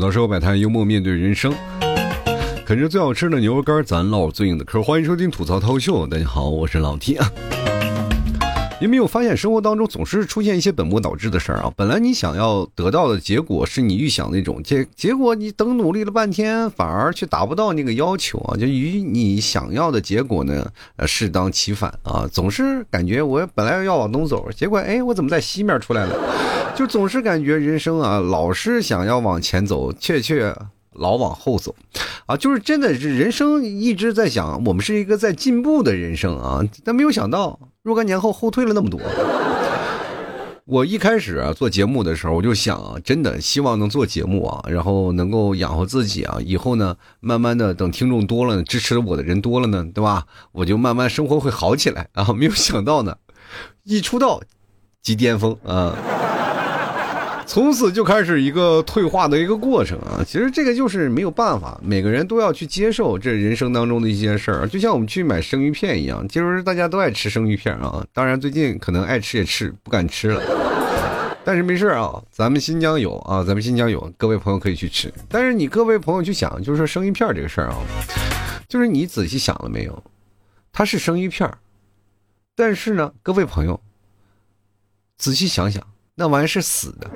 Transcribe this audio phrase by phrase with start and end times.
[0.00, 1.52] 吐槽社会百态，幽默面对人生，
[2.64, 4.82] 啃着最好吃的牛肉干，咱唠最硬的嗑。
[4.82, 7.30] 欢迎收听吐槽涛秀，大家好，我是老 T 啊。
[8.80, 11.70] 有没有发现生活当中总是出现一些本末倒置的事儿啊？
[11.76, 18.56] 本来你想要得到的结果是你预想那种结，结果你等努力了半天，反而却达不到那个要求啊！
[18.56, 22.26] 就与你想要的结果呢，呃，适当其反啊！
[22.32, 26.16] 总是感觉我本来要往东走，结果哎，我怎么在西面出来了？
[26.74, 30.56] 就总是感觉人生啊，老是想要往前走，却却。
[31.00, 31.74] 老往后走，
[32.26, 39.00] 啊，就是真的是人生一直在想，我们是一个在进步的人生啊，但没有想到若干年后后退了那么多。
[40.66, 50.26] 我一开始啊做节目的时候，我就想，真的希望能做节目啊，然后能够养活自己啊，以后呢，慢慢的等听众多了，支持我的人多了呢，对吧？
[50.52, 52.32] 我就慢慢生活会好起来啊。
[52.34, 53.16] 没有想到呢，
[53.84, 54.42] 一出道
[55.02, 55.96] 即巅峰啊。
[57.50, 60.22] 从此就开始一个退化的一个过程啊！
[60.24, 68.06] 其实这个就是没有办法，每个人都要去接受这人生当中的一些事儿，就像我们去买生鱼片一样，就是大家都爱吃生鱼片啊。
[68.12, 70.40] 当然最近可能爱吃也吃不敢吃了，
[71.44, 75.12] 但是没事啊，咱们新疆有啊，咱们新疆有，各位朋友可以去吃。
[75.28, 77.76] 但是你各位朋友去想，就是说生鱼片这个事儿啊，
[78.68, 80.04] 就是你仔细想了没有？
[80.70, 81.52] 它是生鱼片
[82.54, 83.80] 但是呢，各位朋友
[85.18, 85.84] 仔细想想。
[86.14, 87.10] 那玩意是死的，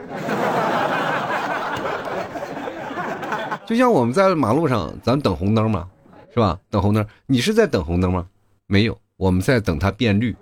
[3.67, 5.89] 就像我们在马路上，咱等红灯嘛，
[6.33, 6.59] 是吧？
[6.71, 8.27] 等红灯，你是在等红灯吗？
[8.67, 10.35] 没有，我们在等它变绿。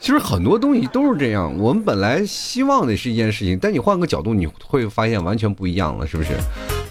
[0.00, 6.30] 其实很多东西都是这样，我们本来希望的是一件事情，但你换个角度，你会发现完全不一样了，是不是？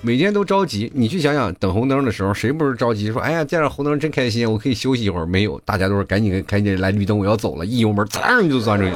[0.01, 3.11] 每天都着急，你去想想，等红灯的时候，谁不是着急？
[3.11, 5.25] 说，哎呀，见着红灯真开心，我可以休息一会儿。
[5.25, 8.91] 没有，大家都是赶紧赶紧来绿灯，我要走了，一油门，噌就钻出去。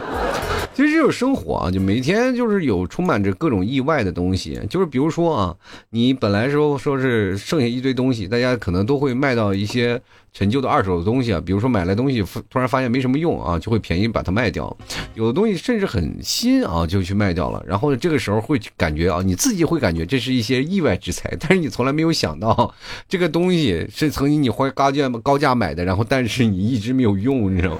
[1.01, 4.59] 就是生活啊，就每天就是有充满着各种意外的东西。
[4.69, 5.55] 就是比如说啊，
[5.89, 9.99] 你本来说说是剩下一堆东西，大家可能都会卖到一些
[10.31, 11.41] 陈旧的二手的东西啊。
[11.43, 14.77] 比如说买来东西突然发现没什么用啊，就会便宜把它卖掉。
[15.15, 17.65] 有的东西甚至很新啊，就去卖掉了。
[17.67, 22.71] 然后这个时候会感觉啊，你自己会感觉这是一些意外之财，但是你从来没有想到
[23.09, 27.79] 这个东西是曾经你花高价高价买的，然后但是你一直没有用，你知道吗？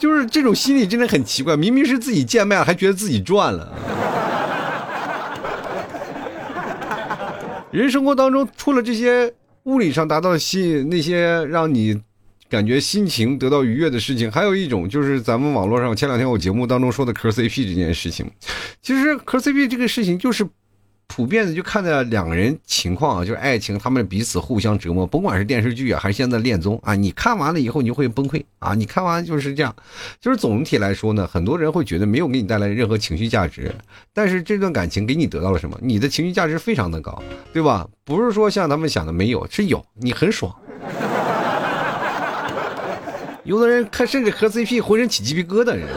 [0.00, 3.70] 就是这种心理真的很奇怪，明明是自己贱卖，还觉得自己赚了。
[7.70, 9.30] 人生活当中，除了这些
[9.64, 12.00] 物理上达到心那些让你
[12.48, 18.28] 感觉心情得到愉悦的事情，还有一种就是咱们网络上前两天我节目当中说的磕 CP 这件事情。
[18.80, 20.48] 其实磕 CP 这个事情就是。
[21.12, 29.74] 普遍的就看在两个人情况啊，就是爱情，他们彼此互相折磨，甭管是电视剧啊，还是现在恋综啊，你看完了以后你就会崩溃啊，你看完就是这样，
[30.20, 33.74] 就是总体来说呢，很多人会觉得没有给你带来任何情绪价值，
[34.14, 35.76] 但是这段感情给你得到了什么？
[35.82, 37.20] 你的情绪价值非常的高，
[37.52, 37.88] 对吧？
[38.04, 40.54] 不是说像他们想的没有，是有，你很爽。
[43.42, 45.88] 有的人看甚至磕 CP 浑身起鸡皮疙瘩，人。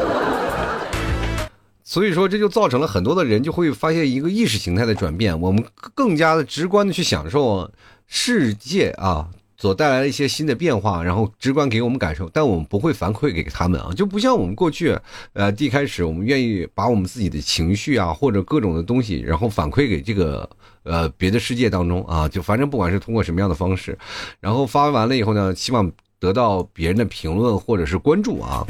[1.83, 5.39] 所以说，这就造成了很多的人就会发现一个意识形态的转变。
[5.39, 5.63] 我们
[5.93, 7.69] 更加的直观的去享受
[8.07, 9.27] 世界啊
[9.57, 14.97] 所带来的一些新的变化，然后直观给我们感受，但我们不会反馈给他们啊，就不像我们过去，
[15.33, 20.49] 呃，一开始我们愿意把我们自己的情绪啊或者各种的东西，然后反馈给这个
[20.83, 23.97] 呃别的世界当中啊，就反正不管是通过什么样的方式，
[24.39, 25.89] 然后发完了以后呢，希望
[26.19, 28.65] 得到别人的评论或者是关注啊。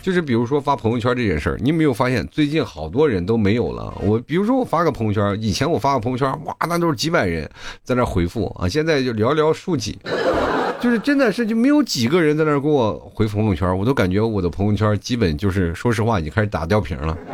[0.00, 3.92] 就是比如说发朋友圈这件事儿，你有没有发现最近好多人都没有了？
[4.00, 7.46] 我比如说我发个朋友圈，以前我发个朋友圈，哇，那都是几百人
[7.82, 9.98] 在那回复啊，现在就寥寥数几，
[10.80, 17.18] 就是真的是就没有几个人在那给我回朋友圈，我都感觉我的朋友圈基本就是说实话已经开始打吊瓶了。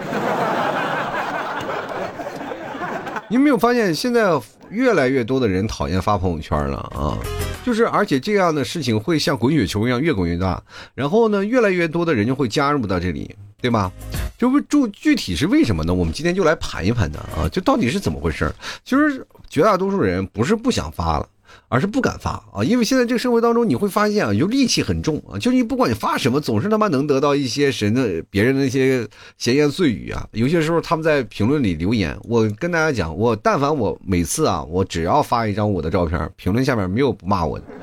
[3.28, 4.28] 你有没有发现现在
[4.70, 7.16] 越来越多的人讨厌发朋友圈了啊？
[7.64, 10.62] 就是而且这样的事情会像滚雪球一样越滚越大，
[10.94, 13.90] 然后呢，越来越多的人就会加入到这里，对吧？
[14.36, 15.94] 就不注具体是为什么呢？
[15.94, 18.52] 我们今天就来盘一盘的啊，就到底是怎么回事？
[18.84, 21.26] 其实绝大多数人不是不想发了。
[21.68, 29.06] 而是不敢发啊，因为现在这个社会当中，你会发现啊，就戾气很重啊，就是你不管你发什么，总是他妈能得到一些神的别人的那些
[29.38, 30.26] 闲言碎语啊。
[30.32, 37.64] 有些时候他们在评论里留言，我跟大家讲，我但凡我每次啊，我只要发一张我的照片，评论下面没有不骂我的。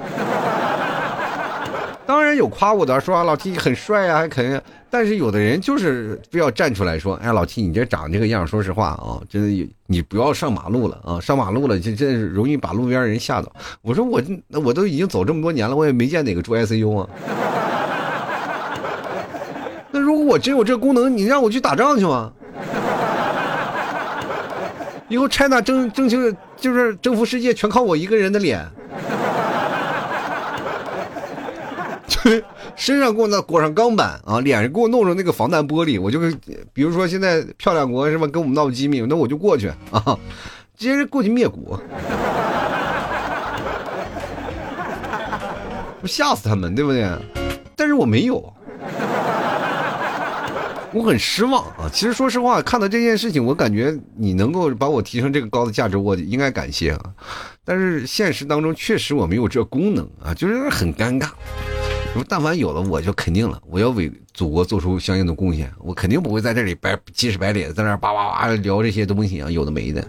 [2.06, 4.62] 当然有夸我的，说老 T 很帅啊，还肯。
[4.92, 11.18] 但是有的人就是非要站出来说：“哎，老七你这长这个样，说实话啊，真的，你不要上马路了啊！
[11.22, 13.50] 上马路了，这真是容易把路边人吓到。”
[13.82, 17.10] 我说：“我那我都已经走这么多年了，我也没见哪个住 ICU 啊。
[19.92, 22.34] 那如果我真有这功能，你让我去打仗去吗？
[25.08, 26.18] 以后 China 征征求
[26.58, 28.66] 就是征服世界，全靠我一个人的脸。
[32.08, 32.11] 就
[32.76, 36.20] 身上给我那裹上钢板啊，脸上给我弄上那个防弹玻璃，我就
[36.74, 40.18] 比如说现在漂亮国是吧，跟我们闹机密，那我就过去啊，
[40.78, 41.80] 直接过去灭国，
[46.02, 47.08] 不吓死他们对不对？
[47.76, 48.54] 但是我没有。
[50.94, 51.90] 我很失望啊！
[51.94, 57.00] 其实说实话，看到这件事情，我感觉你能够把我提升这个高的价值，我应该感谢啊。
[57.64, 61.30] 但是现实当中确实我没有这功能啊，就是很尴尬。
[62.14, 70.06] 如但凡有了，我就肯定了，我要为祖国做出相应的贡献，我肯定不会在这里白鸡屎白脸在那叭叭叭聊这些东西啊，有的没的。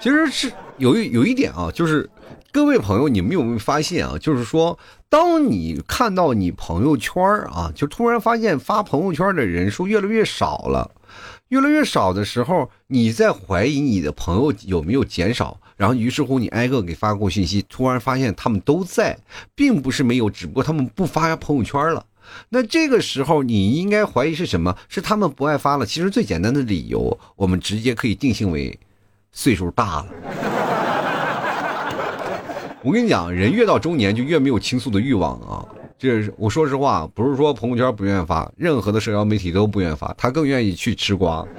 [0.00, 2.08] 其实是有一有一点啊，就是
[2.52, 4.16] 各位朋友，你们有没有发现啊？
[4.18, 4.78] 就是说。
[5.10, 10.90] 当你看到你朋友圈啊，就突然发现发朋友圈的人数越来越少了，
[11.48, 19.18] 越来越少的时候，你在怀疑你的朋友有没有减少，然后于是乎你挨个给发过信息，突然发现他们都在，
[19.54, 22.04] 并不是没有，只不过他们不发朋友圈了。
[22.50, 24.76] 那这个时候你应该怀疑是什么？
[24.90, 25.86] 是他们不爱发了？
[25.86, 28.78] 其实最简单的理由，我们直接可以定性为
[29.32, 30.06] 岁数大了。
[32.84, 35.64] 我跟你讲，人越到中年就越没有倾诉的欲望啊！
[35.98, 41.44] 这我说实话，不是说朋友圈不愿意发，任何的社交媒体都不愿意发，他更愿意去吃瓜。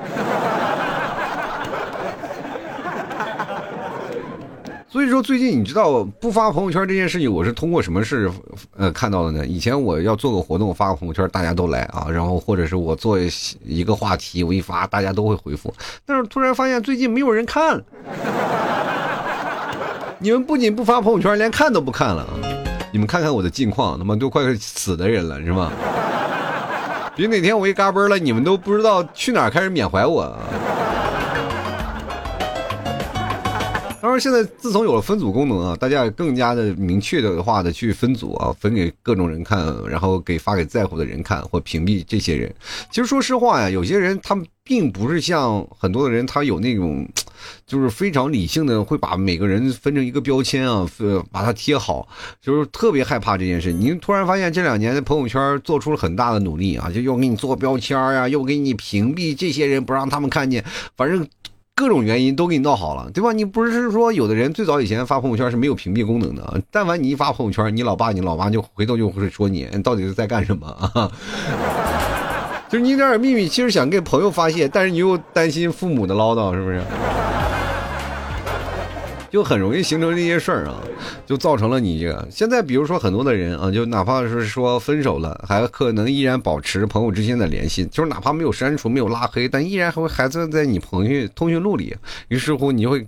[4.87, 8.31] 所以说，最近你知道不发朋友圈这件事情，我是通过什么事
[8.75, 9.45] 呃看到的呢？
[9.45, 13.19] 以前我要做个活动，发个朋友圈，大家都来啊，然后或者是我做
[13.63, 15.71] 一个话题，我一发，大家都会回复。
[16.05, 17.83] 但是突然发现最近没有人看。
[20.17, 22.25] 你们不仅不发朋友圈，连看都不看了！
[22.91, 25.71] 你们看看我的近况，他妈都快死的人了，是吗？
[27.15, 30.35] 别哪天我一嘎嘣了，你们都不知道去哪儿开始缅怀我。
[34.01, 42.51] 当然，现在自从有了分组功能啊，大家更加的明确的话的去分组啊，分给各种人看，然后给发给在乎的人看，或屏蔽这些人。
[42.89, 47.07] 其实说实话呀，有些人他们并不是像很多的人，他有那种。
[47.65, 52.07] 就是非常理性的，会把每个人分成一个标签啊，呃，把它贴好，
[52.41, 53.71] 就是特别害怕这件事。
[53.71, 60.63] 您突然发现这两年的朋友圈做出了很大的努力啊，就又给你做标签呀，又给你屏蔽这些人，不让他们看见，
[60.95, 61.27] 反正
[61.75, 63.31] 各种原因都给你闹好了，对吧？
[63.31, 71.09] 你不是说有的人最早以前发朋友圈是没有屏蔽功能的，但凡你一发朋友圈，你老爸你老妈就回头就会说你到底是在干什么啊？
[72.69, 76.79] 就是你有点秘密，其实想给朋友发泄，但是你又担心父母的唠叨，是不是？
[79.31, 80.81] 就很容易形成这些事儿啊，
[81.25, 82.27] 就造成了你这个。
[82.29, 91.95] 现在比如说很多的人啊，就哪怕是说分手了，还可能依然保持朋友之间的联系，就是哪怕没有删除、没有拉黑，但依然还会还在在你朋友通讯录里。
[92.27, 93.03] 于是乎，你会，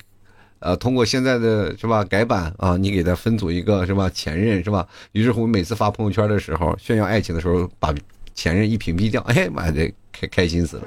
[0.58, 4.88] 呃，通过现在的是吧改版啊，你给他分组一个是吧前任是吧？
[5.12, 7.94] 于是乎，每次发朋友圈的时候炫耀爱情的时候，把
[8.42, 10.84] 前任一屏蔽掉， 哎妈的，开开心死了，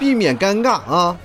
[0.00, 1.16] 避免尴尬啊。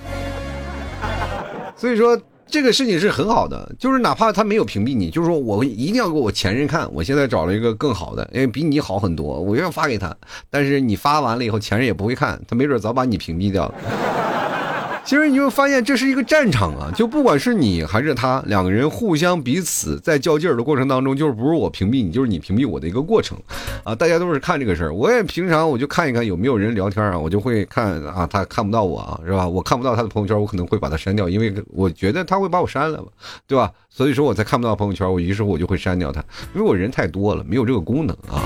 [1.76, 2.16] 所以说。
[2.48, 10.16] 这个事情是很好的，就是哪怕他没有屏蔽你，就是说我一定要给我前任看，我现在找了一个更好的，因为比你好很多，我要发给他。
[10.48, 13.74] 但是你发完了以后，前任也不会看，他没准早把你屏蔽掉了。
[15.06, 23.38] 其实你会发现这是一个战场啊，就不管是你还是他，两个人互相彼此在较劲儿的过程当中，就是不是我屏蔽你，就是你屏蔽我的一个过程，
[23.84, 24.92] 啊，大家都是看这个事儿。
[24.92, 29.46] 我也平常我就看一看有没有人聊天啊，我就会看啊，他看不到我啊，是吧？
[29.46, 33.06] 我看不到他的朋友圈，我可能会把他删掉，因为我觉得他会把我删了嘛，
[33.46, 33.70] 对吧？
[33.88, 36.20] 所以说我才看不到朋友圈，我于是我就会删掉他，
[36.52, 38.42] 因为我人太多了，没有这个功能啊。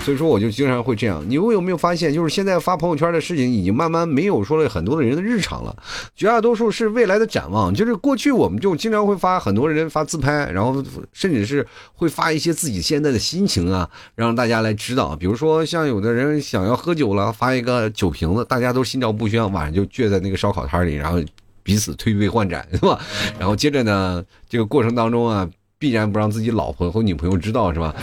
[0.00, 1.22] 所以说，我就经常会这样。
[1.28, 5.76] 你有有没有发现，就是现在发朋友圈的事情，已经慢慢没有说了很多的人的日常了，
[6.16, 7.72] 绝大多数是未来的展望。
[7.72, 15.14] 就是过去我们就经常会发很多人发自拍，然后甚至是会发一些自己现在的心情啊，让大家来知道。
[15.14, 21.20] 比如说，像有的人想要喝酒了，发一个酒瓶子，大家都心照不宣，晚上就聚在那个烧烤摊里，然后
[21.62, 22.98] 彼此推杯换盏，是吧？
[23.38, 27.94] 然后接着呢，这个过程当中啊，必然不让自己老婆和女朋友知道，是吧？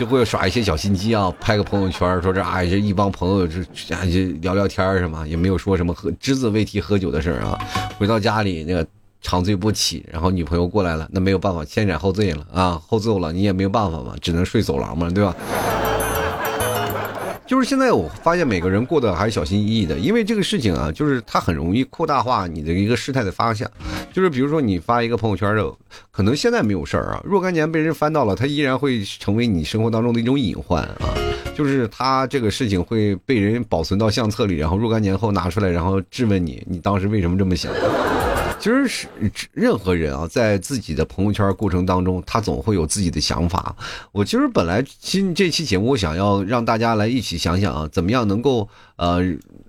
[0.00, 3.60] 就会耍一些小心机啊，拍个朋友圈，说这啊，这一帮朋友这
[3.94, 7.58] 啊就聊聊天什么，也没有说什么喝只字未提喝酒的事儿啊。
[7.98, 8.86] 回到家里那个
[9.20, 15.36] 长醉不起，然后女朋友过来了，那没有办法，先斩后奏了啊，后奏了，你也没有办法嘛，只能睡走廊嘛，对吧？
[17.50, 23.68] 就是现在，我发现每个人过得还是小心翼翼的，因为这个事情啊，就是它很容易扩大化你的一个事态的发向。
[24.12, 25.68] 就是比如说，你发一个朋友圈的，
[26.12, 31.12] 可能现在没有事儿啊，若干年被人翻到了，它依然会成为你生活当中的一种隐患啊。
[31.52, 37.72] 就是他这个事情会被人保存到相册里，然后若干年后拿出来，然后质问你，你当时为什么这么想？
[38.60, 39.08] 其实是
[39.52, 43.74] 任何人啊，在自己的朋友圈过程当中，他总会有自己的想法。
[44.12, 49.20] 我其实本来今这期节目，我想要让大家来一起想想啊，怎么样能够呃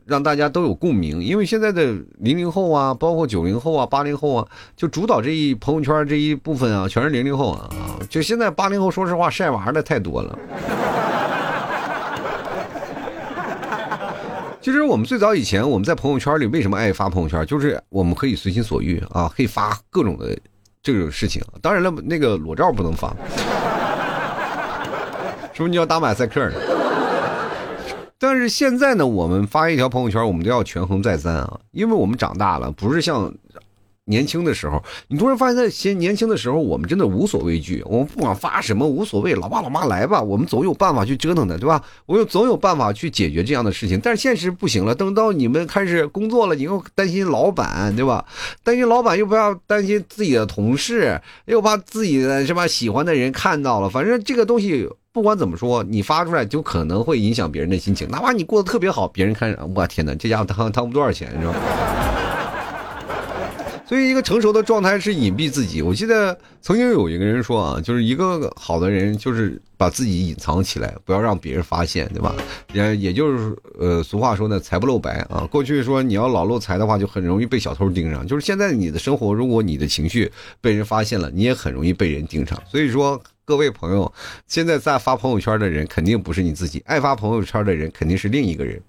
[0.05, 1.23] 让大家都有共鸣。
[1.23, 7.69] 因为现在的零零后啊，包括九零后啊、八零后啊，就主导这一朋友圈这一部分啊，全是零零后啊。
[8.09, 10.37] 就现在八零后，说实话晒娃的太多了。
[14.61, 17.43] 其实我们最早以前，我们在朋友圈里为什么爱发朋友圈？
[17.47, 20.37] 就是我们可以随心所欲啊，可以发各种的
[20.83, 21.41] 这种事情。
[21.63, 23.11] 当然了，那个裸照不能发，
[25.51, 26.47] 是不是你要打马赛克？
[28.19, 33.33] 但是现在呢，我们发一条朋友圈，我们都要权衡再三啊，因为我们长大了，不是像。
[34.05, 41.81] 年轻的时候，你突然发现，现年轻的时候，我们真的无所畏惧，我们不管发什么无所谓，老爸老妈来吧，我们总有办法去折腾的，对吧？
[42.07, 43.99] 我有总有办法去解决这样的事情。
[43.99, 48.25] 但是现实不行了，等到你们开始工作了，你又担心老板，对吧？
[48.63, 53.89] 担心老板又不要担心自己的同事，又怕自己的什么喜欢的人看到了。
[53.89, 61.53] 反正这个东西不管怎么说，你发出来就可能会影响别人的心情，哪怕你过得特别好，别人看，我天哪，这家伙他他不多少钱，是吧？
[63.91, 65.81] 所以，一个成熟的状态是隐蔽自己。
[65.81, 72.33] 我记得曾经有一个人说啊，就是一个好的人，就是把自己隐藏起来，不要让别人发现，对吧？
[72.71, 75.45] 也也就是呃，俗话说呢，财不露白啊。
[75.51, 78.25] 过去说你要老露财的话，就很容易被小偷盯上。
[78.25, 80.31] 就是现在你的生活，如果你的情绪
[80.61, 82.57] 被人发现了，你也很容易被人盯上。
[82.65, 84.09] 所以说，各位朋友，
[84.47, 88.81] 现在在发朋友圈的人肯定不是你自己，爱发朋友圈的人肯定是另一个人。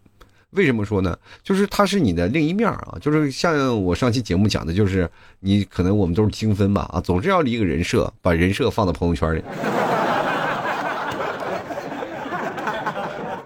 [0.52, 1.16] 为什么说呢？
[1.42, 9.42] 就是他是你的另一面啊，就是像我上期节目讲的，就是你可能我们都是精分吧啊，总是要立一个人设，把人设放到朋友圈里。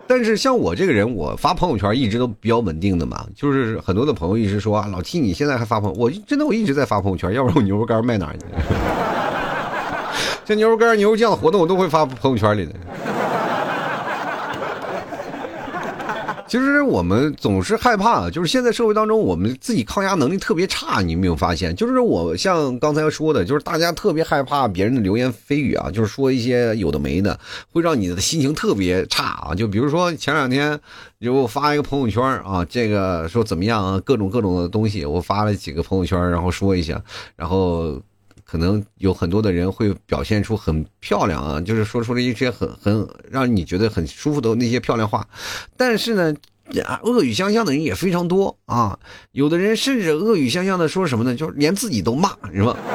[0.08, 8.38] 但是像我这个人，我发朋友圈一直都比较稳定的嘛，就是很多的朋友一直说啊，老 T 你现在还发朋，我真的我一直在发朋友圈，要不然我牛肉干卖哪去？
[10.46, 12.72] 像牛肉干、牛肉酱的活动，我都会发朋友圈里的。
[16.56, 21.02] 其实我们总是害怕，就是现在社会当中，我们自己抗压能力特别差。
[21.02, 21.76] 你没有发现？
[21.76, 27.38] 就是我像刚才说的，就是大家特别害怕别人的流言蜚语啊，就是说一些有的没的，
[27.70, 29.54] 会让你的心情特别差啊。
[29.54, 30.80] 就比如说前两天，
[31.20, 36.98] 就发一个朋友圈啊，这个说怎么样啊，各种各种的东西，我发了几个朋友圈，然后说一下，
[37.36, 38.00] 然后。
[38.46, 45.26] 可能有很多的人会表现出很漂亮啊，就是说出了一些很很让你觉得很舒服的那些漂亮话，
[45.76, 46.32] 但是呢，
[47.02, 48.96] 恶语相向的人也非常多啊。
[49.32, 51.34] 有的人甚至恶语相向的说什么呢？
[51.34, 52.76] 就是连自己都骂，是吧？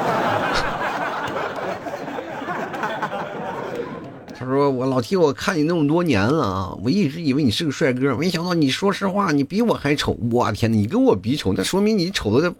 [4.33, 10.17] 他说：“我老提我看你那么多年了啊，我一直以为你是个帅哥，没想到你说实话，你比我还丑。
[10.31, 12.51] 我天，你跟我比丑，那说明你丑的，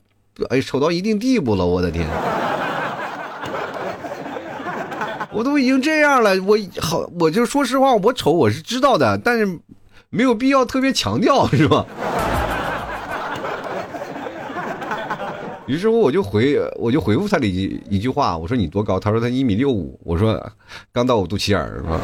[0.49, 1.65] 哎，丑到一定地步了。
[1.65, 2.07] 我的天！”
[5.33, 9.59] 我都已经这样了，我好，我就说实话，我丑我是知道的，但是
[10.09, 11.85] 没有必要特别强调，是吧？
[15.67, 18.99] 于是乎，我就回，我就回复他了一一句话，我说你多高？
[18.99, 20.37] 他说他一米六五，我说
[20.91, 21.99] 刚到我肚脐眼儿，是吧？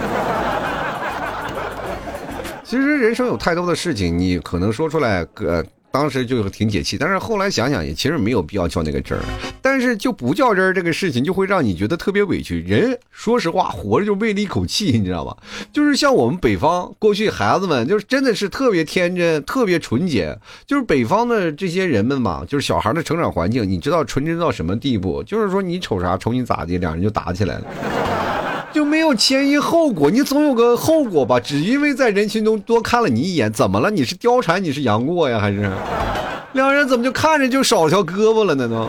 [2.63, 5.63] 其实人生有太多的事情，你可能说出来，呃。
[5.89, 9.23] 当时就挺解气，但是后来想想也其实没有必要较那个真儿，
[9.61, 12.61] 但是就不较真儿这个事情就会让你觉得特别委屈。
[12.61, 15.35] 人说实话，活着就为了一口气，你知道吧？
[15.73, 20.37] 就是像我们北方过去孩子们，就是真的是特别天真、特别纯洁。
[20.67, 25.23] 就是北方的这些人们嘛，就是小孩的成长环境，你知道纯真到什么地步？
[25.23, 28.06] 就是说你瞅啥，瞅你咋的，两人就打起来了。
[28.77, 31.39] 就没有前因后果，你总有个后果吧？
[31.39, 33.89] 只因为在人群中多看了你一眼，怎么了？
[33.89, 35.39] 你是貂蝉，你是杨过呀？
[35.39, 35.67] 还是
[36.53, 38.69] 两人怎么就看着就少了条胳膊了呢？
[38.69, 38.87] 都。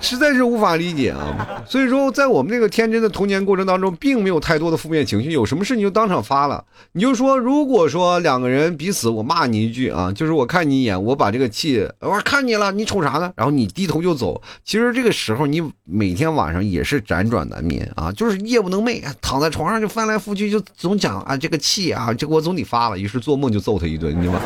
[0.00, 1.62] 实在是无法理解啊！
[1.66, 5.30] 所以说，在我们这个天真的童年过程当中，并没有太多的负面情绪。
[5.30, 13.32] 有什么事你就当场发了，你就说，如果说两个人彼此，我骂你一句啊，就是我看你一眼，我把这个气，我看你了，你瞅啥呢？
[13.36, 14.40] 然后你低头就走。
[14.64, 22.98] 其实这个时候，你每天晚上也是辗转难眠啊，就是夜不能寐，躺在床上就翻来覆去，就总讲啊这个气啊，这个我总得发了。
[22.98, 24.40] 于是做梦就揍他一顿，你知道吗？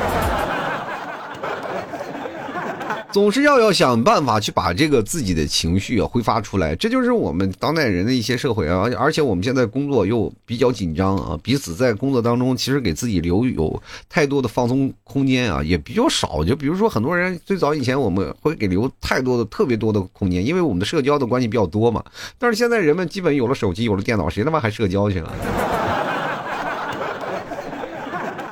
[3.14, 8.90] 总是要要想办法去把这个自己的情绪啊挥发出来，这就是我们当代人的一些社会啊。
[8.98, 16.42] 而且我们现在工作又比较紧张啊，彼此在工作当中其实给自己留有太多的放松空间啊，也比较少。
[16.42, 22.02] 就比如说很多人最早以前我们会给留太多的特别多的空间，因为我们的社交的关系比较多嘛。
[22.36, 25.32] 但是现在人们基本有了手机，有了电脑，谁他妈还社交去了？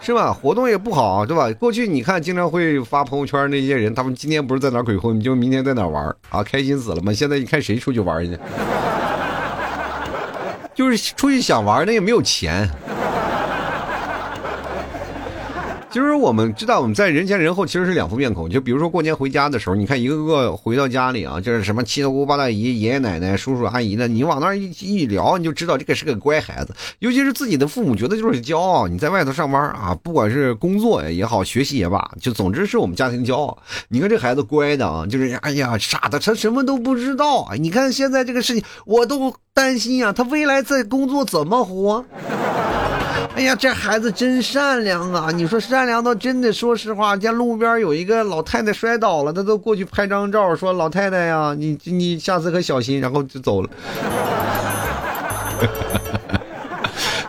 [0.03, 0.33] 是吧？
[0.33, 1.51] 活动也不好，对吧？
[1.61, 7.13] 过去你看经常会发朋友圈那些人，他们今天不是在哪鬼混，就明天在哪玩啊，开心死了嘛！
[7.13, 8.37] 现在你看谁出去玩去？
[10.75, 12.69] 就是出去想玩，那也没有钱。
[15.93, 18.49] 其实我们知道，我们在人前人后其实是两副面孔。
[18.49, 26.75] 就比如说过年回家的时候，你看一个个回到家里啊，就是什么七大姑八大姨、爷爷奶奶、叔叔阿姨的，你往那儿一一聊，你就知道这个是个乖孩子。
[27.01, 28.89] 尤其是自己的父母，觉得就是骄傲。
[28.89, 33.59] 你在外头上班啊，不管是工作也好，学习也罢，就总之是我们家庭骄傲。
[33.89, 37.51] 你看这孩子乖的啊，就是哎呀傻的，他什么都不知道。
[37.59, 42.03] 你看现在这个事情，我都担心呀，他未来在工作怎么活？
[43.35, 45.31] 哎呀，这孩子真善良啊！
[45.35, 53.71] 你说善良到真的，说实话，见路边有一个老太太摔倒了，他都过去拍张照，说老太太呀，你你下次可小心，然后就走了。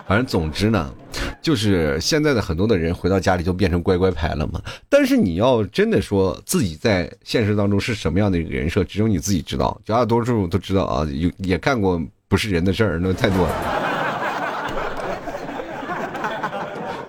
[0.06, 0.92] 反正总之呢，
[1.40, 4.60] 就是现在的很多的人回到家里就变成乖乖牌了嘛。
[4.90, 9.80] 但是你要真的说自己在现实当中是什么样的一个人设，只有你自己知道。
[9.84, 13.80] 绝大多数都知道啊，有也干过不是人的事儿，那太多了。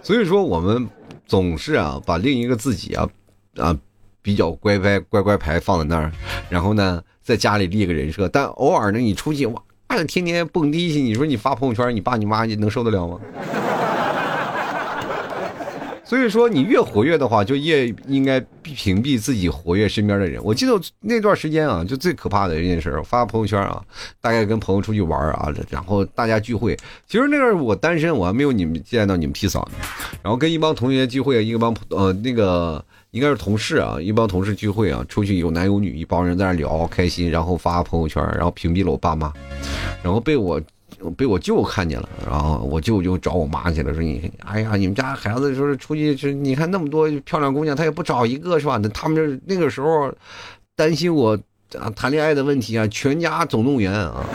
[0.05, 0.88] 所以说，我们
[1.25, 3.09] 总是啊，把另一个自己啊，
[3.57, 3.75] 啊，
[4.21, 6.12] 比较乖乖乖乖牌放在那儿，
[6.47, 8.29] 然后呢，在家里立个人设。
[8.29, 9.59] 但偶尔呢，你出去哇，
[10.07, 13.19] 天天蹦迪去，你说你发朋友圈，你爸你妈你能受得了吗？
[16.07, 20.39] 所以说，你越活跃的话，就越应该屏蔽自己活跃身边的人。
[20.43, 23.83] 我记得那段时间啊，就最可怕的一件事，发朋友圈啊，
[24.21, 26.77] 大概跟朋友出去玩啊，然后大家聚会。
[27.07, 29.85] 其实那阵我单身，我还没有你们见到你们 P 嫂呢。
[30.21, 39.33] 然后跟一帮同学聚会，一帮呃那个应该是同事啊，一帮同事聚会啊，出去有男有女，一帮人在那聊开心，然后发朋友圈，然后屏蔽了我爸妈，
[40.03, 40.62] 然后被我。
[41.12, 48.80] 被我舅看见了，然后我舅就找我妈去了，说你，哎呀，你们家孩子说是出去，是你看那么多漂亮姑娘，他也不找一个是吧？
[48.82, 50.13] 那他们那个时候
[50.75, 51.38] 担心我
[51.77, 54.25] 啊谈恋爱的问题啊，全家总动员啊，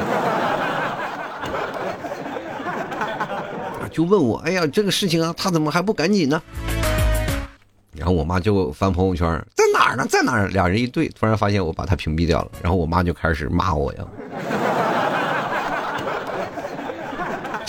[3.91, 6.43] 就问我，哎呀，这个事情啊，他怎么还不赶紧呢？
[7.93, 10.07] 然后我妈就翻朋友圈，在哪儿呢？
[10.09, 10.47] 在哪儿？
[10.49, 14.05] 俩人一对，突然发现我把他屏蔽掉了，然后我妈就开始骂我呀。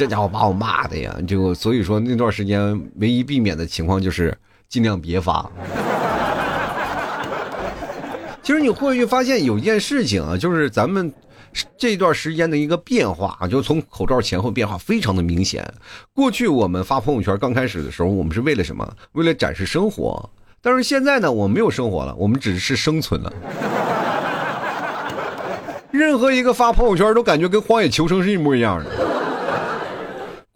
[0.01, 4.35] 这家伙把我骂的呀，就所以说那段时间唯一避免的情况就是
[4.67, 5.47] 尽量别发。
[8.41, 11.13] 其实你会发现有一件事情啊，就是咱们
[11.77, 15.71] 这段时间的一个变化啊，就从口罩前后变化非常的明显。
[16.15, 18.91] 过去我们发朋友圈刚开始的时候，我们是为了什么？
[19.11, 20.27] 为了展示生活。
[20.63, 23.31] 但是现在呢，我们没有生活了，我们只是生存了。
[25.91, 28.89] 任何一个发朋友圈都感觉跟荒野求生是一模一样的。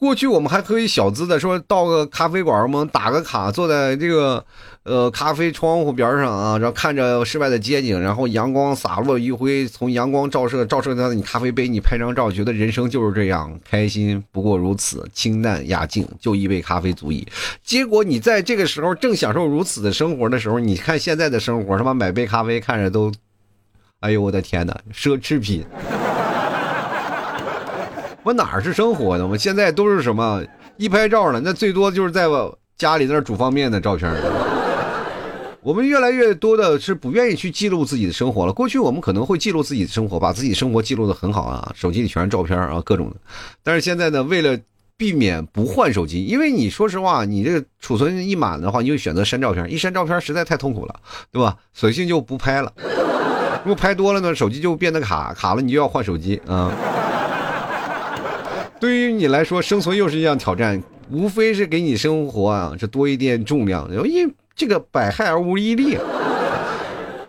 [0.06, 4.46] 过去我们还可以小资的说到个咖啡馆，我们打个卡，坐在这个
[4.84, 17.28] 呃咖啡窗户边上啊，然后看着室外的街景，然后阳光洒落余晖，从阳光照射照射到你咖啡杯，你拍张照，觉得人生就是这样，开心不过如此，清淡雅静，就一杯咖啡足矣。
[17.64, 23.12] 结果你在这个时候正享受如此的生活的时候，你看现在的生活，他妈买杯咖啡看着都，
[24.02, 25.66] 哎呦我的天哪，奢侈品。
[28.26, 29.28] 我哪是生活的？
[29.28, 30.42] 我现在都是什么？
[30.78, 34.12] 一拍照了，那最多就是在我家里那煮方便面的照片。
[35.62, 38.52] 我们越来越多的是不愿意去记录自己的生活了。
[38.52, 43.16] 过去我们可能会记录自己的生活，把自己生活记录的很好啊，手机里全是照片啊，各种的。
[43.62, 44.58] 但是现在呢，为了
[44.98, 50.96] 避免不换手机，因为你说实话，你这个储存一满的话，你就选择删照片，一删照片实在太痛苦了，
[51.32, 51.56] 对吧？
[51.76, 52.74] 索性就不拍了。
[53.64, 56.72] 如果拍多了呢，手机就变得卡卡了，你就要换手机啊。
[58.80, 65.98] 对于你来说，生存又是一项挑战，无非是给你生活啊，这多一点重量，因为这个百害而无一利，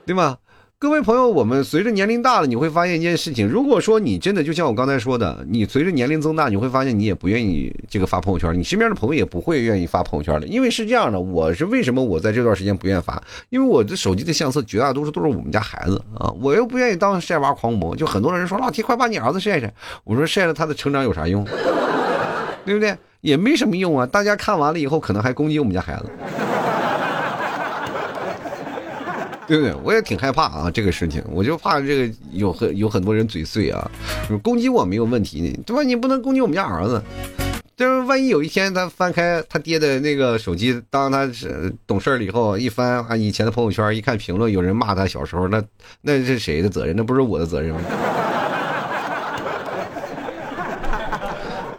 [0.04, 0.36] 对吗？
[0.78, 11.18] 各位朋友，我们随着年龄大了，你会发现一件事情：如果说你真的就像我刚才说的，你随着年龄增大，你会发现你也不愿意这个发朋友圈，你身边的朋友也不会愿意发朋友圈的，因为是这样的。
[11.18, 13.22] 我是为什么我在这段时间不愿意发？
[13.48, 17.96] 因为我的手机的相册绝大多数都是我们家孩子啊，我又不愿意当晒娃狂魔。
[17.96, 19.72] 就很多人说老提快把你儿子晒晒，
[20.04, 21.42] 我说晒了他的成长有啥用？
[22.66, 22.94] 对不对？
[23.22, 24.04] 也没什么用啊。
[24.04, 26.10] 大家看完了以后，可能还攻击我们家孩子。
[29.46, 29.74] 对不对？
[29.84, 33.90] 我也挺害怕啊，这个事情，我就怕这个有很有很多人嘴碎啊，
[34.42, 35.82] 攻击我没有问题，对吧？
[35.82, 37.00] 你不能攻击我们家儿子，
[37.76, 45.62] 就是万一有一天他翻开他爹的那个手机，当他是懂事了以后，一翻啊以前的朋友圈，一看评论，有人骂他小时候，那
[46.02, 46.96] 那是谁的责任？
[46.96, 47.80] 那不是我的责任吗？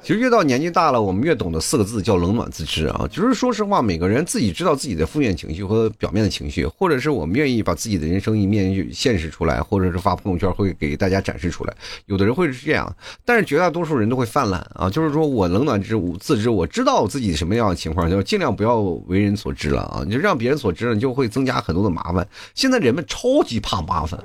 [0.08, 3.06] 其实越到年纪大了，我们越懂得四个字叫冷暖自知啊。
[3.12, 11.76] 就是说实话，每个人自己知道自己的负面情绪和表面的情绪，或者是我们愿意把自己的人生一面现实出来，或者是发朋友圈会给大家展示出来。
[12.06, 12.90] 有的人会是这样，
[13.26, 14.90] 但是绝大多数人都会泛滥啊。
[14.90, 20.04] 就是说我冷暖知自知，我知道自己什么样的情况，就尽量不要为人所知了啊。
[20.06, 22.26] 你就让别人所知了，你就会增加很多的麻烦。
[22.56, 24.18] 现在人们超级怕麻烦。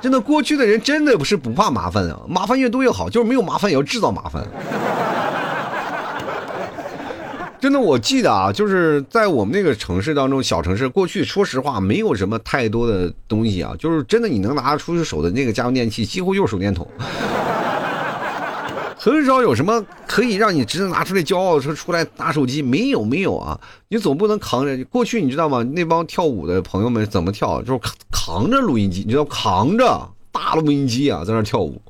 [0.00, 4.46] 真的，过去的人真的不是不怕麻烦啊，麻烦越多越好，就是没有麻烦也要制造麻烦。
[7.60, 16.88] 真的，我记得啊，就是在我们那个城市当中，小城市，过去说实话没有什么太多的东西啊，就是真的你能拿得出手的那个家用电器，几乎就是手电筒，
[19.02, 23.58] 很少有什么可以让你直接拿出来骄傲说出来拿手机，没有没有啊，
[23.88, 24.84] 你总不能扛着。
[24.90, 25.62] 过去你知道吗？
[25.62, 27.62] 那帮跳舞的朋友们怎么跳？
[27.62, 31.80] 就是扛扛着录音机，你知道扛着大录音机啊，在那跳舞。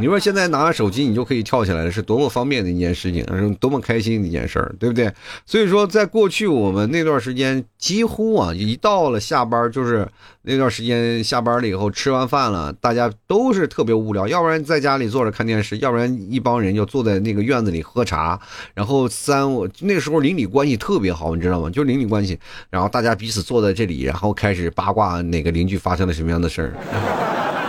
[0.00, 5.12] 你说现在拿着手机，你就可以跳起来了，是多么方便的一件事情，是多么开心的一件事儿，对不对？
[5.44, 10.08] 所以说，在过去我们那段时间，几乎啊，一到了下班，就是
[10.42, 18.40] 那段时间下班了以后，吃完饭了，大家都是特别无聊，要不然在家里坐着看电视，要不然一帮人就坐在那个院子里喝茶，
[18.72, 21.68] 然后三我那时候邻里关系特别好，你知道吗？
[21.68, 22.38] 就邻里关系，
[22.70, 27.59] 然后大家彼此坐在这里，然后开始八卦哪个邻居发生了什么样的事儿。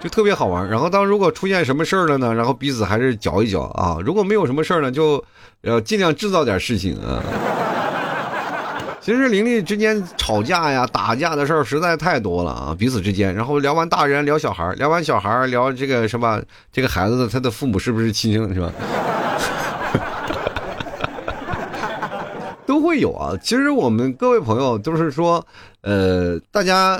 [0.00, 2.34] 就特别好玩，然后当如果出现什么事儿了呢？
[2.34, 3.98] 然后彼此还是搅一搅啊。
[4.02, 5.22] 如果没有什么事儿呢，就
[5.62, 7.22] 呃尽量制造点事情啊。
[9.02, 13.34] 其实邻里之间吵架呀、打架的事儿实在太多了啊，彼此之间。
[13.34, 16.40] 然后聊完大人聊小孩，聊完小孩聊这个什么
[16.72, 18.72] 这个孩子的他的父母是不是亲生的是吧？
[22.64, 23.36] 都会有啊。
[23.42, 25.46] 其实我们各位朋友都是说，
[25.82, 26.98] 呃，大家。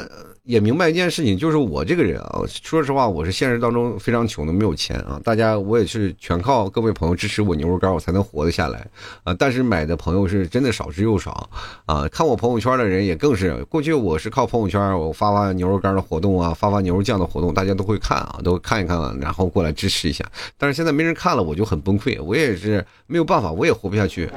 [0.50, 5.20] 也明白一件事情，就是我这个人啊，说实话，我是现实当中非常穷的，没有钱啊。
[5.22, 8.84] 大家，我也是全靠各位朋友支持我牛肉干，我才能活得下来
[9.22, 9.32] 啊。
[9.32, 11.48] 但是买的朋友是真的少之又少
[11.86, 12.08] 啊。
[12.08, 20.24] 看我朋友圈的人也更是，过去我是靠朋友圈，我发发牛肉干的活动啊，发发牛肉酱的活动，大家都会看啊，都看一看，然后过来支持一下。
[20.58, 24.28] 但是现在没人看了，我就很崩溃，我也是没有办法，我也活不下去。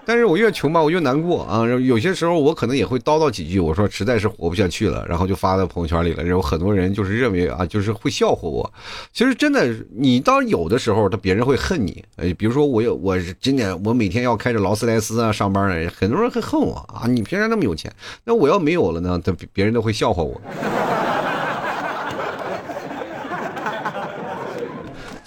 [0.06, 1.64] 但是我越穷吧，我越难过啊！
[1.66, 6.24] 有些时候我可能也会叨叨几句，我说实在是活不下去了，然后就发到朋友圈里了。
[6.24, 8.72] 然后很多人就是认为啊，就是会笑话我。
[9.12, 12.04] 其实真的，你当有的时候，他别人会恨你。
[12.16, 17.06] 哎，比如说我有，我今年我每天要开着劳斯莱斯啊上班呢，很多人会恨我啊！
[17.06, 17.92] 你平常那么有钱，
[18.24, 20.40] 那我要没有了呢，他别人都会笑话我。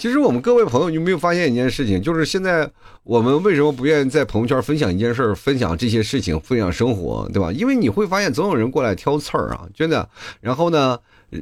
[0.04, 2.02] 其实我们各位朋友，你有没有发现一件事情？
[2.02, 2.70] 就是现在
[3.04, 7.50] 我们为什么不愿意在朋友圈分享一件事儿，分享这些事情，分享生活，对吧？
[7.54, 10.10] 因为你会发现总有人过来挑刺儿啊，真的。
[10.42, 11.00] 然后呢，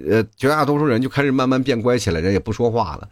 [0.08, 3.10] 呃，绝大多数人就开始慢慢变乖起来，人也不说话了。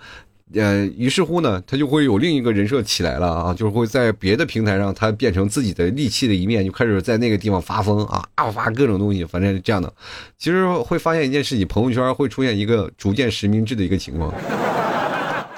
[0.53, 9.91] 呃，于是乎呢，他就会有另一个人设起来了啊，就会在别的平台上，他变成自己的戾气的一面，就开始在那个地方发疯啊啊，发各种东西，反正是这样的。
[10.37, 14.31] 其实会发现一件事情，朋友圈会出现一个逐渐实名制的一个情况。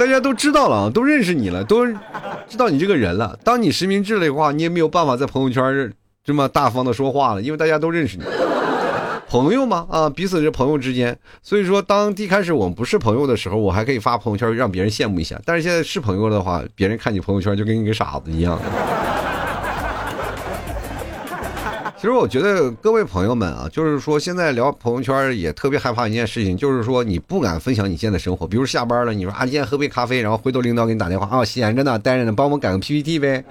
[0.01, 3.37] 大家都知道了，都认识你了，都知道你这个人了。
[3.43, 8.23] 当你实名制了的话，你也没有办法在朋友圈这么大方的说话了，因为大家都认识你。
[9.29, 11.15] 朋友嘛，啊，彼此是朋友之间。
[11.43, 15.39] 所以说，当一开始我们不是朋友的时候，我还可以发朋友圈让别人羡慕一下。
[15.45, 18.59] 但是现在是朋友的话，别人看你朋友圈就跟一个傻子一样。
[22.01, 28.47] 其实我觉得各位朋友们啊，就是说现在聊朋友圈也特别害怕一件事情，就是说你不敢分享你现在的生活。
[28.47, 33.45] 比如下班了，你说啊，今天喝杯咖啡，然后回头领导给你打电话啊，闲着呢，待着呢，帮我们改个 PPT 呗。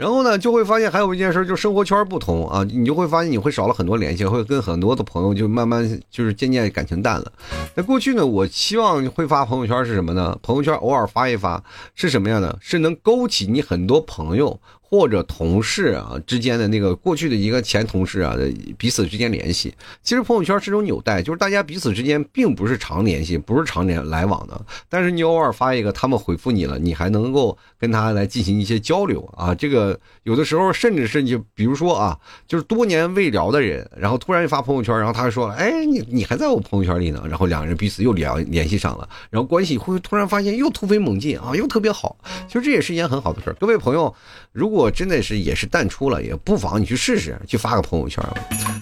[0.00, 7.30] 然后呢，就会发现还有一件事，就是生活圈不同啊，你就会发现你会少了很多联系，会跟很多的朋友就慢慢就是渐渐感情淡了。
[7.74, 10.34] 那过去呢，我希望会发朋友圈是什么呢？
[10.42, 11.62] 朋友圈偶尔发一发
[11.94, 12.56] 是什么样的？
[12.62, 14.58] 是能勾起你很多朋友。
[14.90, 18.34] 或者同事啊之间的那个过去的一个前同事啊，
[18.76, 19.72] 彼此之间联系，
[20.02, 29.54] 其实朋友圈是一种纽带，就是大家彼此之间并不是常联系，不是常年来往的，但是你偶尔发一个，他们回复你了，你还能够跟他来进行一些交流啊。
[29.54, 42.16] 这个有的时候甚至是你，比如说啊，就是多年未聊的人，然后突然发朋友圈，然后他说了，哎，你你还在我朋友圈里呢，然后两个人彼此又聊联系上了，然后关系会突然发现又突飞猛进啊，又特别好。
[42.48, 44.12] 其实这也是一件很好的事，各位朋友，
[44.50, 44.79] 如果。
[44.80, 48.24] 我真的是也是淡出了，也不妨你去试试，去发个朋友圈。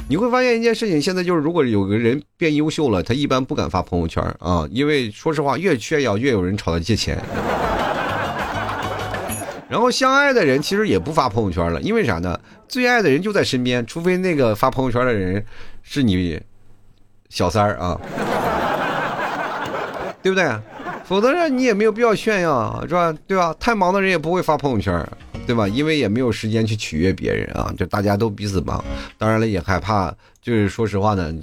[0.08, 7.22] 你会发现一件事情，现在就是如果有个人变优秀了，他一般不敢发朋友圈啊，因为说实话，越炫耀越有人朝他借钱。
[9.68, 12.38] 然后相爱的人其实也不发朋友圈了，因为啥呢？
[12.66, 15.44] 最爱的人就在身边，除非那个发朋友圈的人
[15.82, 16.40] 是你
[17.28, 18.00] 小三儿啊，
[20.22, 20.50] 对不对？
[21.04, 23.14] 否则你也没有必要炫耀，是吧？
[23.26, 23.54] 对吧？
[23.58, 25.06] 太忙的人也不会发朋友圈，
[25.48, 25.66] 对吧？
[25.66, 28.84] 因为也没有时间去取悦别人啊，就大家都彼此忙。
[29.16, 31.34] 当然了，也害怕，就是说实话呢，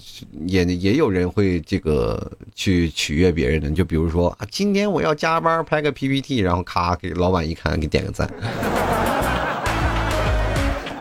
[0.45, 3.71] 也也有人会这个去取悦别人的。
[3.71, 8.31] 就比如说啊，今天我要加班拍个 PPT，然后咔给老板一看，给点个赞。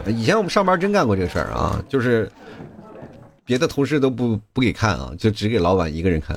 [0.08, 2.32] 以前我们上班真干过这个事儿啊，就是
[3.44, 6.34] 别的同事都不不给看啊，就只给老板一个人看。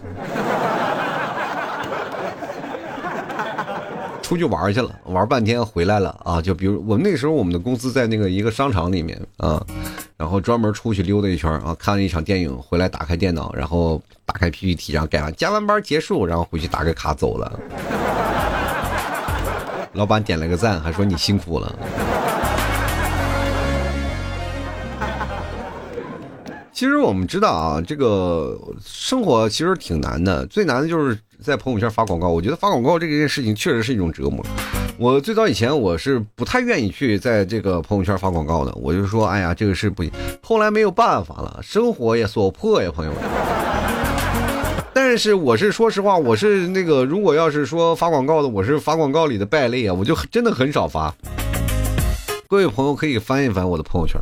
[4.28, 6.42] 出去玩去了，玩半天回来了啊！
[6.42, 9.66] 就比如我们那时候，我们的公司在那个一个商场里面啊，
[10.18, 17.58] 然后专门出去溜达一圈啊，看了一场电影，回来打开电脑，然后打开 PPT，然后改完加完班结束，然后回去打个卡走了。
[19.94, 21.74] 老板点了个赞，还说你辛苦了。
[26.78, 31.18] 其实我们知道啊，这个生活其实挺难的，最难的就是。
[31.40, 34.44] 在朋友圈发广告，我觉得发广告这件事情确实是一种折磨。
[34.98, 40.12] 我最早以前我是不太愿意去在这个朋友圈发广告的，我就说，哎呀，这个是不行。
[40.42, 43.22] 后来没有办法了，生活也所迫呀，朋友们。
[44.96, 51.14] 但是我是说实话，我是那个如果要是说发广告的，我是发广告里的败类啊，我就真的很少发。
[52.48, 54.20] 各位朋友可以翻一翻我的朋友圈。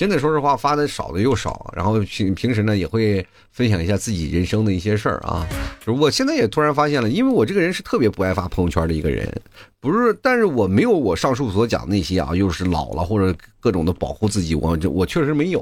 [0.00, 1.70] 真的，说实话，发的少的又少。
[1.76, 5.46] 然后平平时呢，也会分享一下自己人生的一些事儿啊。
[5.84, 9.30] 就我现在也突然发现了，因为我这个人是特别不爱发朋友圈的一个人，
[9.78, 15.60] 不是，但是我没有我上述所讲那些啊，又是老了或者各种的保护自己，我这我确实没有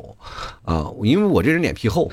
[0.63, 2.09] 啊，因为我这人脸皮厚，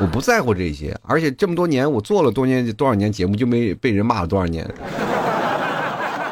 [0.00, 0.92] 我不在乎这些。
[1.02, 4.68] 而且这么多年，我做了多年多少年节目，就没被人骂了多少年，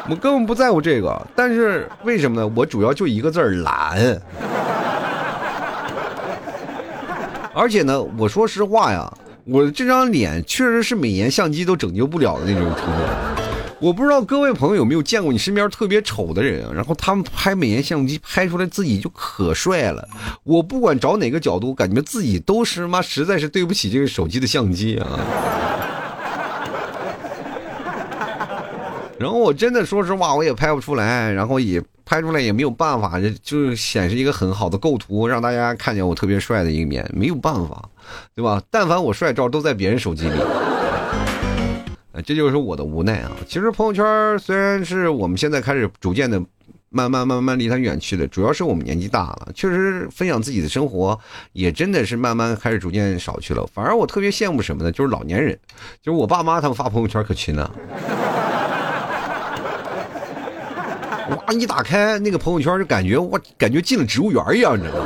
[0.09, 1.27] 我根本不在乎这个。
[1.33, 2.51] 但是为什么呢？
[2.53, 4.21] 我主要就一个字儿懒。
[7.57, 9.11] 而且呢，我说实话呀，
[9.45, 13.01] 我这张脸确实是美颜相机都拯救不了的那种程度。
[13.79, 20.07] 我不知道各位朋友有没有见过你身边特别丑的人，然后他们拍美颜相机拍出来自己就可帅了。
[20.43, 25.19] 我不管找哪个角度，感觉自己都是妈实在是对不起这个手机的相机啊。
[29.19, 31.81] 然后我真的说实话，我也拍不出来，然后也。
[32.09, 37.83] 拍出来也没有办法，就是显示一个很好的构图，让大家看见我特别帅的一面，没有办法，
[38.33, 38.63] 对吧？
[38.71, 40.39] 但凡我帅照都在别人手机里，
[42.25, 43.31] 这就是我的无奈啊。
[43.45, 46.41] 其实朋友圈虽然是我们现在开始逐渐的
[46.87, 51.19] 慢慢慢慢离它远去的，主要是我们年纪大了，确实分享自己的生活
[51.51, 53.67] 也真的是慢慢开始逐渐少去了。
[53.73, 54.89] 反而我特别羡慕什么呢？
[54.93, 55.59] 就是老年人，
[56.01, 57.69] 就是我爸妈他们发朋友圈可勤了。
[61.35, 61.53] 哇！
[61.53, 65.05] 一打开那个朋友圈，就感觉我感觉进了植物园一样，你知道吗？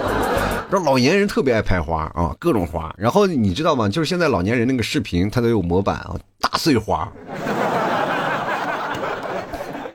[0.70, 2.94] 这老年人特别爱拍花啊，各种花。
[2.98, 3.90] 然后你知道吗？
[3.90, 7.12] 就是现在老年人那个视频，它都有模板啊，大碎花，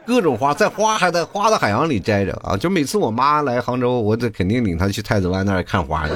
[0.06, 2.56] 各种花，在花还在花的海洋里摘着啊。
[2.56, 6.14] 就每次我妈来杭州，我得肯定领她去太子湾那儿看花去。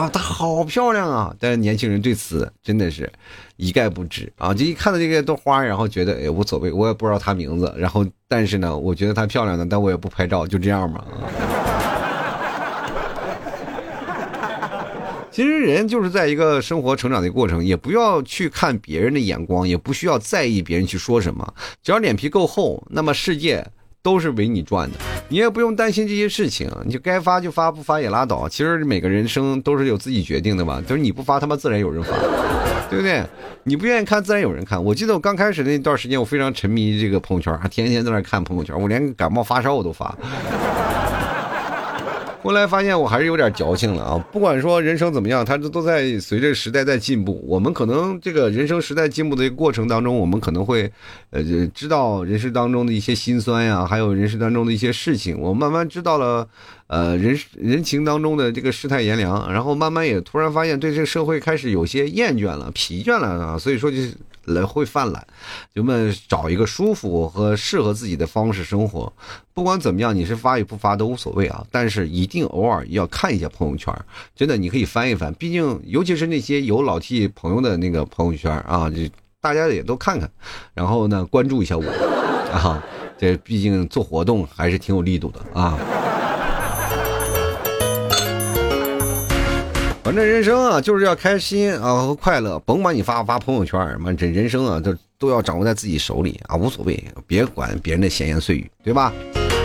[0.00, 1.36] 啊，它好漂亮啊！
[1.38, 3.12] 但是年轻人对此真的是
[3.56, 4.54] 一概不知啊！
[4.54, 7.70] 就一看到这个朵花，然后觉得哎无所谓，我也不知道它名字。
[7.76, 11.04] 然后，但是呢，我觉得它漂亮的，但我也不拍照，就这样嘛。
[15.30, 23.66] 其实人就是在一个生活成长的过程，也不要去看别人的眼光，也不需要在意别人去说什么，只要脸皮够厚，那么世界。
[24.02, 24.96] 都是为你转的，
[25.28, 28.48] 你也不用担心这些事情，你就该发就发，不发也拉倒。
[28.48, 32.16] 其实每个人生都是有自己决定的嘛，就是你不发，他妈自然有人发，
[32.88, 33.22] 对不对？
[33.64, 34.82] 你不愿意看，自然有人看。
[34.82, 40.16] 我记得我刚开始那段时间，我非常沉迷这个朋友圈，还天天在那看朋友圈，我连感冒发烧我都发。
[42.42, 44.18] 后来发现我还是有点矫情了啊！
[44.32, 47.44] 不管说人生怎么样，它都都在随着时代在进步。
[47.46, 50.90] 我们可能这个人生时代进步的过程当中，我们可能会，
[51.30, 51.42] 呃，
[51.74, 55.38] 知道人生当中的一些辛酸呀，还有人生当中的一些事情。
[55.38, 56.48] 我慢慢知道了，
[56.86, 63.58] 呃，人 人情当中的这个世态炎凉，然后慢慢也突然发现对这个社会开始有些厌倦了、疲倦了啊。
[63.58, 64.14] 所以说就是。
[64.44, 65.26] 来会犯懒，
[65.74, 69.12] 就们找一个舒服和适合自己的方式生活。
[69.52, 71.64] 不管怎么样，你是发与不发都无所谓啊。
[71.70, 73.94] 但是一定偶尔要看一下朋友圈，
[74.34, 75.32] 真的你可以翻一翻。
[75.34, 80.30] 毕竟，尤其是那些有老 T 朋友的那个朋友圈啊，这大家也都看看，
[80.74, 81.84] 然后呢关注一下我
[82.52, 82.82] 啊。
[83.18, 85.78] 这毕竟做活动还是挺有力度的啊。
[90.10, 92.58] 反正人生啊，就是要开心啊和快乐。
[92.66, 99.12] 甭管你发不发朋友圈，妈这人生啊，都都要掌握在自己手里啊，无所谓，别管别人的闲言碎语，对吧？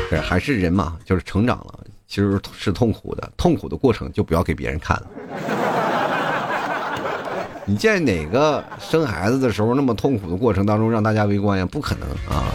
[0.08, 5.08] 这还是人嘛，就是成长了，其实是痛苦的，痛苦的过程就不要给别人看了。
[7.66, 11.66] 你见哪个生孩子的时候那么痛苦的过程当中让大家围观呀？
[11.66, 12.46] 不可能啊！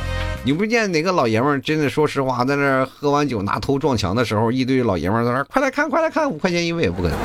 [0.44, 7.18] 你不见哪个老爷们儿真的说实话，在那喝完酒拿头撞墙的时候，一堆老爷们儿在那快来看，快来看，五块钱一位也，不可能。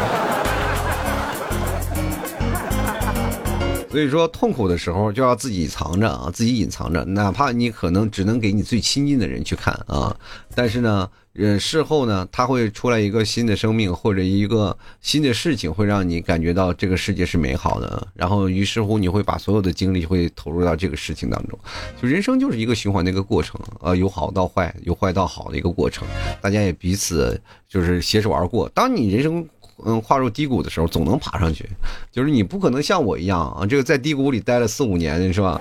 [3.96, 10.14] 所以说，痛苦的时候就要自己藏着啊，自己隐藏着，哪怕你可能只能给你最亲近的人去看啊。
[10.54, 18.06] 但是呢，呃，事后呢，他会出来一个新的生命，或者一个新的事情，会让你感觉到这个世界是美好的。
[18.14, 21.58] 然后，于是乎，你会把所有的精力会投入到这个事情当中。
[22.02, 26.06] 就人生就是一个循环的一个过程啊，由好到坏，由坏到好的一个过程。
[26.42, 28.68] 大家也彼此就是携手而过。
[28.76, 29.48] 当你人生。
[29.84, 31.70] 嗯，跨入低谷的时候，总能爬上去。
[32.12, 35.60] 就是你不可能像我一样啊，这个在低谷里待了四五年，是吧？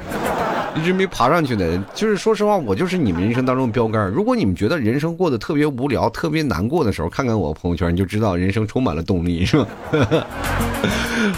[0.77, 4.11] 一直没爬上去的，就是说实话，我就是你们人生当中的标杆。
[4.11, 9.67] 如果你们觉得人生过得特别无聊、特别难过的时候，看看我朋友圈，你就知道人生充满了动力，是吧？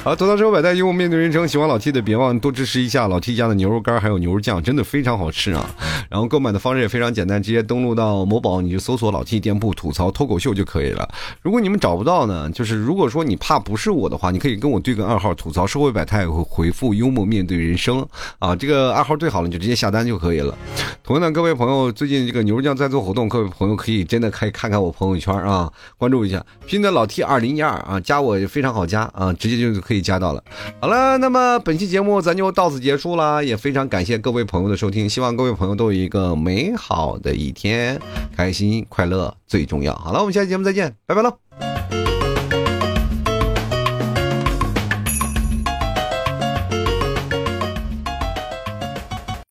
[0.03, 1.47] 好，走到生活百态，幽默面对人生。
[1.47, 5.69] 喜欢老 T 的，别忘多支持一下老 T 家的牛肉干还有牛肉酱，真的非常好吃啊！
[6.11, 11.09] 然后购买的方式也非常简单，直接登录到某宝，你就搜索老 T 店铺吐槽脱口秀就可以了。
[11.43, 18.05] 如果你们找不到呢，就是如果说你怕不是我的话，你可以跟我对个暗号，吐槽社会百态，回复幽默面对人生
[18.39, 19.26] 啊，这个暗号对。
[19.27, 20.57] 最好了，你就直接下单就可以了。
[21.03, 30.45] 同样的，各位朋友，最近这个牛肉酱在做活动，各位朋友可以真的可以看看我朋友圈啊，关注一下，拼的老 T 二零一二啊，加我非常好加啊，直接就可以加到了。
[30.81, 38.01] 好了，那么本期节目咱就到此结束了，也非常感谢各位朋友的收听，希望各位朋友都有一个美好的一天，
[38.37, 39.93] 开心快乐最重要。
[39.97, 41.46] 好了，我们下期节目再见，拜拜了。